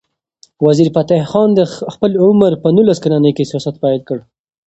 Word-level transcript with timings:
وزیرفتح 0.65 1.19
خان 1.31 1.49
د 1.55 1.59
خپل 1.93 2.11
عمر 2.25 2.51
په 2.63 2.67
نولس 2.75 2.97
کلنۍ 3.03 3.31
کې 3.37 3.49
سیاست 3.51 3.75
پیل 3.83 3.99
کړ. 4.07 4.17